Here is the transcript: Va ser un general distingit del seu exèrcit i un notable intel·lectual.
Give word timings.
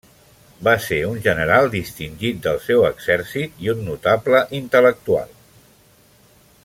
Va 0.67 0.71
ser 0.85 0.97
un 1.09 1.19
general 1.25 1.69
distingit 1.75 2.39
del 2.47 2.57
seu 2.69 2.87
exèrcit 2.89 3.63
i 3.67 3.71
un 3.75 3.85
notable 3.91 4.43
intel·lectual. 4.63 5.39